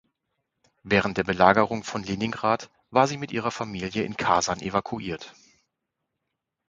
Während 0.81 1.19
der 1.19 1.23
Belagerung 1.23 1.83
von 1.83 2.01
Leningrad 2.01 2.71
war 2.89 3.05
sie 3.07 3.17
mit 3.17 3.31
ihrer 3.31 3.51
Familie 3.51 4.01
in 4.03 4.17
Kasan 4.17 4.59
evakuiert. 4.59 5.35